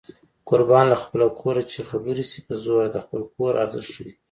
[0.49, 4.11] قربان له خپله کوره چې خبرې شي په زوره د خپل کور ارزښت ښيي